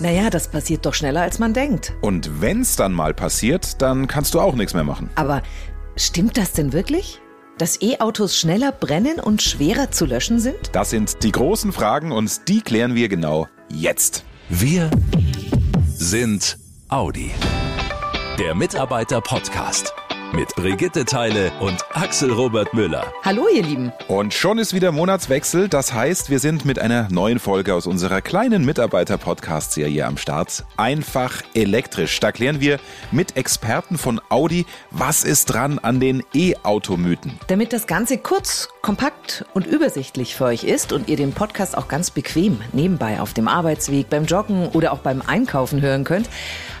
Naja, 0.00 0.30
das 0.30 0.48
passiert 0.48 0.86
doch 0.86 0.94
schneller, 0.94 1.22
als 1.22 1.38
man 1.38 1.52
denkt. 1.52 1.92
Und 2.02 2.40
wenn's 2.40 2.76
dann 2.76 2.92
mal 2.92 3.14
passiert, 3.14 3.82
dann 3.82 4.06
kannst 4.06 4.34
du 4.34 4.40
auch 4.40 4.54
nichts 4.54 4.74
mehr 4.74 4.84
machen. 4.84 5.10
Aber 5.16 5.42
stimmt 5.96 6.36
das 6.36 6.52
denn 6.52 6.72
wirklich? 6.72 7.20
Dass 7.58 7.82
E-Autos 7.82 8.36
schneller 8.38 8.70
brennen 8.70 9.18
und 9.18 9.42
schwerer 9.42 9.90
zu 9.90 10.06
löschen 10.06 10.38
sind? 10.38 10.70
Das 10.70 10.90
sind 10.90 11.24
die 11.24 11.32
großen 11.32 11.72
Fragen 11.72 12.12
und 12.12 12.48
die 12.48 12.60
klären 12.60 12.94
wir 12.94 13.08
genau 13.08 13.48
jetzt. 13.68 14.24
Wir 14.48 14.88
sind 15.96 16.58
Audi. 16.88 17.32
Der 18.38 18.54
Mitarbeiter-Podcast 18.54 19.92
mit 20.32 20.54
Brigitte 20.54 21.04
Teile 21.04 21.50
und 21.60 21.84
Axel 21.94 22.30
Robert 22.30 22.74
Müller. 22.74 23.12
Hallo, 23.24 23.46
ihr 23.48 23.62
Lieben. 23.62 23.92
Und 24.08 24.34
schon 24.34 24.58
ist 24.58 24.74
wieder 24.74 24.92
Monatswechsel. 24.92 25.68
Das 25.68 25.92
heißt, 25.92 26.30
wir 26.30 26.38
sind 26.38 26.64
mit 26.64 26.78
einer 26.78 27.08
neuen 27.10 27.38
Folge 27.38 27.74
aus 27.74 27.86
unserer 27.86 28.20
kleinen 28.20 28.64
Mitarbeiter-Podcast-Serie 28.64 30.04
am 30.04 30.16
Start. 30.16 30.64
Einfach 30.76 31.42
elektrisch. 31.54 32.20
Da 32.20 32.32
klären 32.32 32.60
wir 32.60 32.78
mit 33.10 33.36
Experten 33.36 33.96
von 33.96 34.20
Audi, 34.28 34.66
was 34.90 35.24
ist 35.24 35.46
dran 35.46 35.78
an 35.78 36.00
den 36.00 36.22
E-Automythen. 36.34 37.32
Damit 37.46 37.72
das 37.72 37.86
Ganze 37.86 38.18
kurz, 38.18 38.68
kompakt 38.82 39.44
und 39.54 39.66
übersichtlich 39.66 40.34
für 40.34 40.44
euch 40.44 40.64
ist 40.64 40.92
und 40.92 41.08
ihr 41.08 41.16
den 41.16 41.32
Podcast 41.32 41.76
auch 41.76 41.88
ganz 41.88 42.10
bequem 42.10 42.60
nebenbei 42.72 43.20
auf 43.20 43.32
dem 43.32 43.48
Arbeitsweg, 43.48 44.10
beim 44.10 44.26
Joggen 44.26 44.68
oder 44.68 44.92
auch 44.92 45.00
beim 45.00 45.22
Einkaufen 45.26 45.80
hören 45.80 46.04
könnt, 46.04 46.28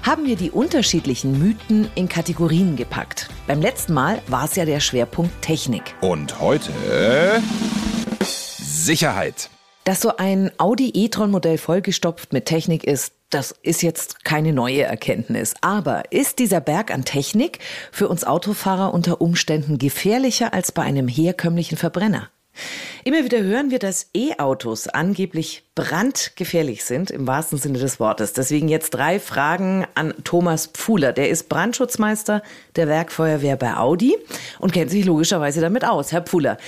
haben 0.02 0.26
wir 0.26 0.36
die 0.36 0.50
unterschiedlichen 0.50 1.38
Mythen 1.38 1.90
in 1.94 2.08
Kategorien 2.08 2.76
gepackt. 2.76 3.28
Beim 3.48 3.62
letzten 3.62 3.94
Mal 3.94 4.20
war 4.26 4.44
es 4.44 4.56
ja 4.56 4.66
der 4.66 4.78
Schwerpunkt 4.78 5.40
Technik. 5.40 5.94
Und 6.02 6.38
heute 6.38 6.70
Sicherheit. 8.20 9.48
Dass 9.84 10.02
so 10.02 10.18
ein 10.18 10.50
Audi 10.58 10.90
e-tron-Modell 10.90 11.56
vollgestopft 11.56 12.34
mit 12.34 12.44
Technik 12.44 12.84
ist, 12.84 13.14
das 13.30 13.52
ist 13.62 13.80
jetzt 13.80 14.22
keine 14.22 14.52
neue 14.52 14.82
Erkenntnis. 14.82 15.54
Aber 15.62 16.12
ist 16.12 16.40
dieser 16.40 16.60
Berg 16.60 16.92
an 16.92 17.06
Technik 17.06 17.60
für 17.90 18.08
uns 18.08 18.24
Autofahrer 18.24 18.92
unter 18.92 19.22
Umständen 19.22 19.78
gefährlicher 19.78 20.52
als 20.52 20.70
bei 20.70 20.82
einem 20.82 21.08
herkömmlichen 21.08 21.78
Verbrenner? 21.78 22.28
Immer 23.04 23.24
wieder 23.24 23.42
hören 23.42 23.70
wir, 23.70 23.78
dass 23.78 24.10
E-Autos 24.14 24.88
angeblich 24.88 25.64
brandgefährlich 25.74 26.84
sind, 26.84 27.10
im 27.10 27.26
wahrsten 27.26 27.58
Sinne 27.58 27.78
des 27.78 28.00
Wortes. 28.00 28.32
Deswegen 28.32 28.68
jetzt 28.68 28.90
drei 28.90 29.20
Fragen 29.20 29.86
an 29.94 30.14
Thomas 30.24 30.66
Pfuhler. 30.66 31.12
Der 31.12 31.30
ist 31.30 31.48
Brandschutzmeister 31.48 32.42
der 32.76 32.88
Werkfeuerwehr 32.88 33.56
bei 33.56 33.76
Audi 33.76 34.16
und 34.58 34.72
kennt 34.72 34.90
sich 34.90 35.04
logischerweise 35.04 35.60
damit 35.60 35.84
aus. 35.84 36.12
Herr 36.12 36.22
Pfuhler, 36.22 36.58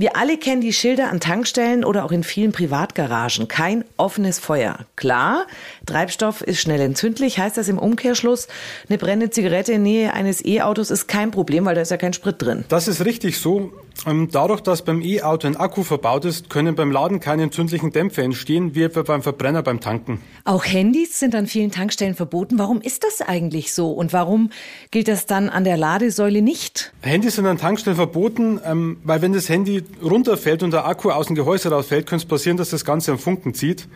wir 0.00 0.16
alle 0.16 0.38
kennen 0.38 0.62
die 0.62 0.72
Schilder 0.72 1.10
an 1.10 1.20
Tankstellen 1.20 1.84
oder 1.84 2.06
auch 2.06 2.10
in 2.10 2.24
vielen 2.24 2.52
Privatgaragen. 2.52 3.48
Kein 3.48 3.84
offenes 3.98 4.38
Feuer. 4.38 4.86
Klar, 4.96 5.46
Treibstoff 5.84 6.40
ist 6.40 6.58
schnell 6.58 6.80
entzündlich. 6.80 7.38
Heißt 7.38 7.58
das 7.58 7.68
im 7.68 7.78
Umkehrschluss, 7.78 8.48
eine 8.88 8.96
brennende 8.96 9.28
Zigarette 9.28 9.72
in 9.72 9.82
Nähe 9.82 10.14
eines 10.14 10.42
E-Autos 10.42 10.90
ist 10.90 11.06
kein 11.06 11.30
Problem, 11.30 11.66
weil 11.66 11.74
da 11.74 11.82
ist 11.82 11.90
ja 11.90 11.98
kein 11.98 12.14
Sprit 12.14 12.40
drin. 12.40 12.64
Das 12.68 12.88
ist 12.88 13.04
richtig 13.04 13.38
so. 13.38 13.72
Ähm, 14.06 14.28
dadurch, 14.30 14.60
dass 14.60 14.82
beim 14.82 15.02
E-Auto 15.02 15.46
ein 15.46 15.56
Akku 15.56 15.82
verbaut 15.82 16.24
ist, 16.24 16.50
können 16.50 16.74
beim 16.74 16.90
Laden 16.90 17.20
keine 17.20 17.42
entzündlichen 17.44 17.92
Dämpfe 17.92 18.22
entstehen, 18.22 18.74
wie 18.74 18.82
etwa 18.82 19.02
beim 19.02 19.22
Verbrenner 19.22 19.62
beim 19.62 19.80
Tanken. 19.80 20.20
Auch 20.44 20.64
Handys 20.64 21.18
sind 21.18 21.34
an 21.34 21.46
vielen 21.46 21.70
Tankstellen 21.70 22.14
verboten. 22.14 22.58
Warum 22.58 22.80
ist 22.80 23.04
das 23.04 23.20
eigentlich 23.20 23.74
so? 23.74 23.92
Und 23.92 24.12
warum 24.12 24.50
gilt 24.90 25.08
das 25.08 25.26
dann 25.26 25.48
an 25.48 25.64
der 25.64 25.76
Ladesäule 25.76 26.42
nicht? 26.42 26.92
Handys 27.02 27.36
sind 27.36 27.46
an 27.46 27.58
Tankstellen 27.58 27.96
verboten, 27.96 28.60
ähm, 28.64 28.98
weil 29.04 29.22
wenn 29.22 29.32
das 29.32 29.48
Handy 29.48 29.82
runterfällt 30.02 30.62
und 30.62 30.72
der 30.72 30.86
Akku 30.86 31.10
aus 31.10 31.26
dem 31.26 31.36
Gehäuse 31.36 31.70
rausfällt, 31.70 32.06
könnte 32.06 32.24
es 32.24 32.28
passieren, 32.28 32.56
dass 32.56 32.70
das 32.70 32.84
Ganze 32.84 33.12
am 33.12 33.18
Funken 33.18 33.54
zieht. 33.54 33.86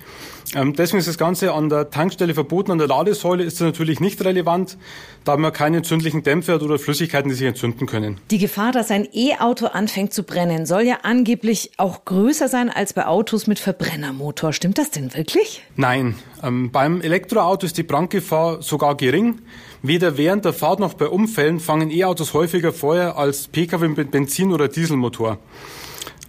Ähm, 0.54 0.74
deswegen 0.74 0.98
ist 0.98 1.08
das 1.08 1.18
Ganze 1.18 1.52
an 1.52 1.68
der 1.68 1.90
Tankstelle 1.90 2.34
verboten. 2.34 2.70
An 2.70 2.78
der 2.78 2.86
Ladesäule 2.86 3.42
ist 3.42 3.54
es 3.54 3.60
natürlich 3.60 4.00
nicht 4.00 4.22
relevant, 4.24 4.76
da 5.24 5.36
man 5.36 5.52
keine 5.52 5.78
entzündlichen 5.78 6.22
Dämpfe 6.22 6.52
hat 6.52 6.62
oder 6.62 6.78
Flüssigkeiten, 6.78 7.30
die 7.30 7.34
sich 7.34 7.46
entzünden 7.46 7.86
können. 7.86 8.20
Die 8.30 8.38
Gefahr, 8.38 8.72
dass 8.72 8.90
ein 8.90 9.08
E-Auto 9.12 9.66
anfängt 9.84 10.14
zu 10.14 10.22
brennen, 10.22 10.64
soll 10.64 10.80
ja 10.80 11.00
angeblich 11.02 11.72
auch 11.76 12.06
größer 12.06 12.48
sein 12.48 12.70
als 12.70 12.94
bei 12.94 13.04
Autos 13.06 13.46
mit 13.46 13.58
Verbrennermotor. 13.58 14.54
Stimmt 14.54 14.78
das 14.78 14.90
denn 14.90 15.12
wirklich? 15.12 15.62
Nein, 15.76 16.14
ähm, 16.42 16.70
beim 16.70 17.02
Elektroauto 17.02 17.66
ist 17.66 17.76
die 17.76 17.82
Brandgefahr 17.82 18.62
sogar 18.62 18.96
gering. 18.96 19.42
Weder 19.82 20.16
während 20.16 20.46
der 20.46 20.54
Fahrt 20.54 20.80
noch 20.80 20.94
bei 20.94 21.06
Unfällen 21.06 21.60
fangen 21.60 21.90
E-Autos 21.90 22.32
häufiger 22.32 22.72
Feuer 22.72 23.18
als 23.18 23.48
Pkw 23.48 23.88
mit 23.88 24.10
Benzin- 24.10 24.52
oder 24.52 24.68
Dieselmotor. 24.68 25.36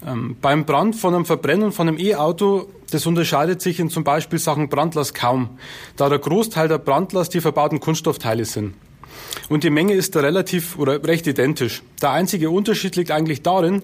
Ähm, 0.05 0.35
beim 0.41 0.65
Brand 0.65 0.97
von 0.97 1.15
einem 1.15 1.23
Verbrenner 1.23 1.67
und 1.67 1.71
von 1.71 1.87
einem 1.87 1.97
E-Auto, 1.97 2.67
das 2.91 3.05
unterscheidet 3.05 3.61
sich 3.61 3.79
in 3.79 3.89
zum 3.89 4.03
Beispiel 4.03 4.37
Sachen 4.37 4.67
Brandlast 4.67 5.15
kaum, 5.15 5.57
da 5.95 6.09
der 6.09 6.19
Großteil 6.19 6.67
der 6.67 6.79
Brandlast 6.79 7.33
die 7.33 7.39
verbauten 7.39 7.79
Kunststoffteile 7.79 8.43
sind. 8.43 8.73
Und 9.49 9.63
die 9.63 9.69
Menge 9.69 9.93
ist 9.93 10.15
da 10.15 10.21
relativ 10.21 10.77
oder 10.77 11.03
recht 11.03 11.27
identisch. 11.27 11.83
Der 12.01 12.11
einzige 12.11 12.49
Unterschied 12.49 12.95
liegt 12.95 13.11
eigentlich 13.11 13.41
darin, 13.41 13.83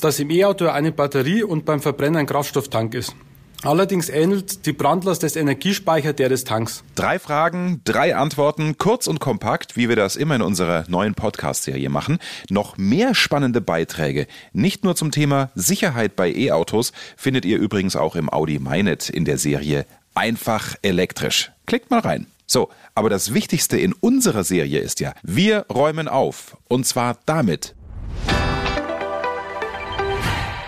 dass 0.00 0.20
im 0.20 0.30
E-Auto 0.30 0.68
eine 0.68 0.92
Batterie 0.92 1.42
und 1.42 1.64
beim 1.64 1.80
Verbrenner 1.80 2.18
ein 2.18 2.26
Kraftstofftank 2.26 2.94
ist. 2.94 3.14
Allerdings 3.62 4.08
ähnelt 4.08 4.66
die 4.66 4.72
Brandlast 4.72 5.24
des 5.24 5.34
Energiespeicher 5.34 6.12
der 6.12 6.28
des 6.28 6.44
Tanks. 6.44 6.84
Drei 6.94 7.18
Fragen, 7.18 7.80
drei 7.82 8.14
Antworten, 8.14 8.78
kurz 8.78 9.08
und 9.08 9.18
kompakt, 9.18 9.76
wie 9.76 9.88
wir 9.88 9.96
das 9.96 10.14
immer 10.14 10.36
in 10.36 10.42
unserer 10.42 10.84
neuen 10.86 11.14
Podcast-Serie 11.14 11.88
machen. 11.88 12.18
Noch 12.50 12.76
mehr 12.76 13.16
spannende 13.16 13.60
Beiträge, 13.60 14.28
nicht 14.52 14.84
nur 14.84 14.94
zum 14.94 15.10
Thema 15.10 15.50
Sicherheit 15.56 16.14
bei 16.14 16.32
E-Autos, 16.32 16.92
findet 17.16 17.44
ihr 17.44 17.58
übrigens 17.58 17.96
auch 17.96 18.14
im 18.14 18.32
Audi 18.32 18.60
MyNet 18.60 19.08
in 19.08 19.24
der 19.24 19.38
Serie 19.38 19.86
Einfach 20.14 20.74
elektrisch. 20.82 21.52
Klickt 21.66 21.90
mal 21.90 22.00
rein. 22.00 22.26
So, 22.50 22.70
aber 22.94 23.10
das 23.10 23.34
Wichtigste 23.34 23.76
in 23.76 23.92
unserer 23.92 24.42
Serie 24.42 24.80
ist 24.80 25.00
ja, 25.00 25.12
wir 25.22 25.66
räumen 25.70 26.08
auf. 26.08 26.56
Und 26.66 26.86
zwar 26.86 27.18
damit. 27.26 27.74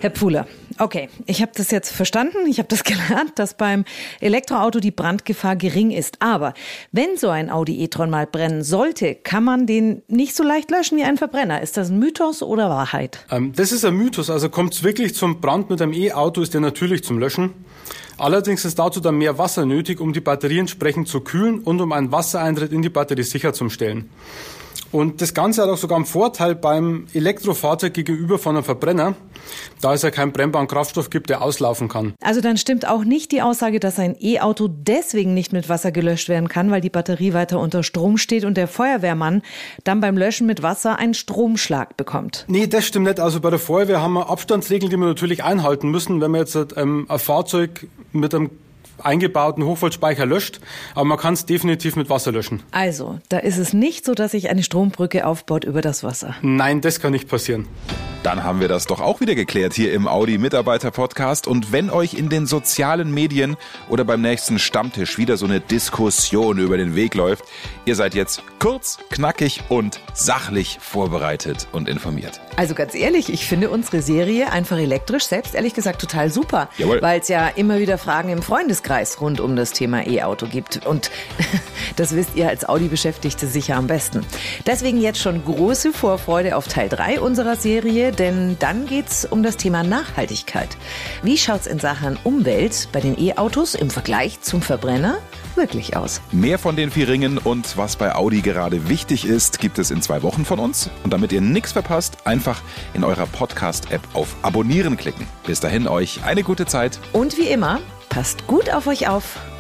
Herr 0.01 0.11
Pfuhler, 0.11 0.45
okay, 0.79 1.09
ich 1.25 1.41
habe 1.41 1.51
das 1.55 1.71
jetzt 1.71 1.91
verstanden, 1.91 2.37
ich 2.47 2.59
habe 2.59 2.67
das 2.67 2.83
gelernt, 2.85 3.33
dass 3.35 3.55
beim 3.55 3.85
Elektroauto 4.19 4.79
die 4.79 4.91
Brandgefahr 4.91 5.55
gering 5.55 5.91
ist. 5.91 6.21
Aber 6.21 6.53
wenn 6.91 7.17
so 7.17 7.29
ein 7.29 7.49
Audi 7.49 7.81
e-tron 7.81 8.09
mal 8.09 8.27
brennen 8.27 8.63
sollte, 8.63 9.15
kann 9.15 9.43
man 9.43 9.65
den 9.65 10.01
nicht 10.07 10.35
so 10.35 10.43
leicht 10.43 10.71
löschen 10.71 10.97
wie 10.97 11.03
ein 11.03 11.17
Verbrenner. 11.17 11.61
Ist 11.61 11.77
das 11.77 11.89
ein 11.89 11.99
Mythos 11.99 12.41
oder 12.41 12.69
Wahrheit? 12.69 13.25
Ähm, 13.31 13.53
das 13.55 13.71
ist 13.71 13.85
ein 13.85 13.95
Mythos. 13.95 14.29
Also 14.29 14.49
kommt 14.49 14.73
es 14.73 14.83
wirklich 14.83 15.15
zum 15.15 15.41
Brand 15.41 15.69
mit 15.69 15.81
einem 15.81 15.93
E-Auto, 15.93 16.41
ist 16.41 16.53
der 16.53 16.61
natürlich 16.61 17.03
zum 17.03 17.19
Löschen. 17.19 17.53
Allerdings 18.17 18.63
ist 18.63 18.79
dazu 18.79 19.01
dann 19.01 19.17
mehr 19.17 19.37
Wasser 19.37 19.65
nötig, 19.65 19.99
um 19.99 20.13
die 20.13 20.21
Batterie 20.21 20.59
entsprechend 20.59 21.07
zu 21.07 21.19
kühlen 21.19 21.59
und 21.59 21.81
um 21.81 21.91
einen 21.91 22.11
Wassereintritt 22.11 22.71
in 22.71 22.81
die 22.81 22.89
Batterie 22.89 23.23
sicherzustellen. 23.23 24.09
Und 24.95 25.21
das 25.21 25.33
Ganze 25.33 25.61
hat 25.61 25.69
auch 25.69 25.77
sogar 25.77 25.97
einen 25.97 26.05
Vorteil 26.05 26.55
beim 26.55 27.07
Elektrofahrzeug 27.13 27.93
gegenüber 27.93 28.39
von 28.39 28.55
einem 28.55 28.63
Verbrenner, 28.63 29.15
da 29.81 29.93
es 29.93 30.03
ja 30.03 30.09
keinen 30.09 30.31
brennbaren 30.31 30.69
Kraftstoff 30.69 31.09
gibt, 31.09 31.29
der 31.29 31.41
auslaufen 31.41 31.89
kann. 31.89 32.13
Also 32.21 32.39
dann 32.39 32.55
stimmt 32.55 32.87
auch 32.87 33.03
nicht 33.03 33.33
die 33.33 33.41
Aussage, 33.41 33.81
dass 33.81 33.99
ein 33.99 34.15
E-Auto 34.21 34.69
deswegen 34.69 35.33
nicht 35.33 35.51
mit 35.51 35.67
Wasser 35.67 35.91
gelöscht 35.91 36.29
werden 36.29 36.47
kann, 36.47 36.71
weil 36.71 36.79
die 36.79 36.89
Batterie 36.89 37.33
weiter 37.33 37.59
unter 37.59 37.83
Strom 37.83 38.17
steht 38.17 38.45
und 38.45 38.55
der 38.55 38.69
Feuerwehrmann 38.69 39.41
dann 39.83 39.99
beim 39.99 40.17
Löschen 40.17 40.47
mit 40.47 40.63
Wasser 40.63 40.97
einen 40.97 41.13
Stromschlag 41.13 41.97
bekommt. 41.97 42.45
Nee, 42.47 42.67
das 42.67 42.85
stimmt 42.85 43.07
nicht. 43.07 43.19
Also 43.19 43.41
bei 43.41 43.49
der 43.49 43.59
Feuerwehr 43.59 44.01
haben 44.01 44.13
wir 44.13 44.29
Abstandsregeln, 44.29 44.89
die 44.89 44.95
wir 44.95 45.07
natürlich 45.07 45.43
einhalten 45.43 45.91
müssen, 45.91 46.21
wenn 46.21 46.31
wir 46.31 46.39
jetzt 46.39 46.55
ähm, 46.77 47.05
ein 47.09 47.19
Fahrzeug 47.19 47.85
mit 48.13 48.33
einem 48.33 48.49
eingebauten 49.03 49.63
Hochvoltspeicher 49.63 50.25
löscht, 50.25 50.59
aber 50.93 51.05
man 51.05 51.17
kann 51.17 51.33
es 51.33 51.45
definitiv 51.45 51.95
mit 51.95 52.09
Wasser 52.09 52.31
löschen. 52.31 52.63
Also, 52.71 53.19
da 53.29 53.37
ist 53.39 53.57
es 53.57 53.73
nicht 53.73 54.05
so, 54.05 54.13
dass 54.13 54.31
sich 54.31 54.49
eine 54.49 54.63
Strombrücke 54.63 55.25
aufbaut 55.25 55.63
über 55.63 55.81
das 55.81 56.03
Wasser. 56.03 56.35
Nein, 56.41 56.81
das 56.81 56.99
kann 56.99 57.11
nicht 57.11 57.27
passieren. 57.27 57.67
Dann 58.25 58.43
haben 58.43 58.59
wir 58.59 58.67
das 58.67 58.85
doch 58.85 58.99
auch 58.99 59.21
wieder 59.21 59.35
geklärt 59.35 59.73
hier 59.73 59.93
im 59.93 60.07
Audi 60.07 60.37
Mitarbeiter 60.37 60.91
Podcast. 60.91 61.47
Und 61.47 61.71
wenn 61.71 61.89
euch 61.89 62.15
in 62.15 62.29
den 62.29 62.45
sozialen 62.47 63.13
Medien 63.13 63.55
oder 63.87 64.03
beim 64.03 64.21
nächsten 64.21 64.59
Stammtisch 64.59 65.17
wieder 65.17 65.37
so 65.37 65.45
eine 65.45 65.59
Diskussion 65.61 66.57
über 66.57 66.77
den 66.77 66.95
Weg 66.95 67.13
läuft, 67.13 67.45
ihr 67.85 67.95
seid 67.95 68.15
jetzt 68.15 68.43
kurz, 68.59 68.97
knackig 69.09 69.61
und 69.69 69.99
sachlich 70.13 70.79
vorbereitet 70.81 71.67
und 71.71 71.87
informiert. 71.87 72.41
Also 72.55 72.73
ganz 72.73 72.95
ehrlich, 72.95 73.31
ich 73.31 73.45
finde 73.45 73.69
unsere 73.69 74.01
Serie 74.01 74.51
einfach 74.51 74.77
elektrisch 74.77 75.25
selbst 75.25 75.53
ehrlich 75.53 75.73
gesagt 75.75 76.01
total 76.01 76.31
super, 76.31 76.69
Jawohl. 76.77 77.01
weil 77.01 77.19
es 77.19 77.27
ja 77.27 77.47
immer 77.49 77.79
wieder 77.79 77.97
Fragen 77.97 78.29
im 78.29 78.41
Freundeskreis 78.41 78.65
Freundeskreis 78.75 79.21
rund 79.21 79.39
um 79.39 79.55
das 79.55 79.71
Thema 79.71 80.07
E-Auto 80.07 80.47
gibt. 80.47 80.85
Und 80.85 81.11
das 81.95 82.15
wisst 82.15 82.35
ihr 82.35 82.49
als 82.49 82.67
Audi-Beschäftigte 82.67 83.47
sicher 83.47 83.75
am 83.75 83.87
besten. 83.87 84.25
Deswegen 84.65 84.99
jetzt 84.99 85.19
schon 85.19 85.43
große 85.43 85.93
Vorfreude 85.93 86.55
auf 86.55 86.67
Teil 86.67 86.89
3 86.89 87.19
unserer 87.19 87.55
Serie, 87.55 88.11
denn 88.19 88.57
dann 88.59 88.85
geht's 88.85 89.25
um 89.25 89.43
das 89.43 89.57
Thema 89.57 89.83
Nachhaltigkeit. 89.83 90.69
Wie 91.23 91.37
schaut's 91.37 91.67
in 91.67 91.79
Sachen 91.79 92.17
Umwelt 92.23 92.89
bei 92.91 92.99
den 92.99 93.19
E-Autos 93.19 93.75
im 93.75 93.89
Vergleich 93.89 94.41
zum 94.41 94.61
Verbrenner 94.61 95.17
wirklich 95.55 95.95
aus? 95.95 96.21
Mehr 96.31 96.59
von 96.59 96.75
den 96.75 96.91
vier 96.91 97.07
Ringen 97.07 97.37
und 97.37 97.77
was 97.77 97.95
bei 97.95 98.13
Audi 98.13 98.41
gerade 98.41 98.89
wichtig 98.89 99.25
ist, 99.25 99.59
gibt 99.59 99.79
es 99.79 99.91
in 99.91 100.01
zwei 100.01 100.23
Wochen 100.23 100.45
von 100.45 100.59
uns. 100.59 100.89
Und 101.03 101.13
damit 101.13 101.31
ihr 101.31 101.41
nichts 101.41 101.71
verpasst, 101.71 102.25
einfach 102.25 102.61
in 102.93 103.03
eurer 103.03 103.25
Podcast-App 103.25 104.01
auf 104.13 104.35
Abonnieren 104.41 104.97
klicken. 104.97 105.27
Bis 105.45 105.59
dahin 105.59 105.87
euch 105.87 106.23
eine 106.23 106.43
gute 106.43 106.65
Zeit. 106.65 106.99
Und 107.13 107.37
wie 107.37 107.47
immer, 107.47 107.79
passt 108.09 108.47
gut 108.47 108.69
auf 108.69 108.87
euch 108.87 109.07
auf. 109.07 109.39